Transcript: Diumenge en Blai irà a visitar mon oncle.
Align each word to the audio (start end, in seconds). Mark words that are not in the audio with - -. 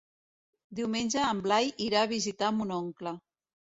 Diumenge 0.79 1.21
en 1.25 1.43
Blai 1.47 1.69
irà 1.91 2.01
a 2.07 2.11
visitar 2.15 2.53
mon 2.59 2.77
oncle. 2.83 3.15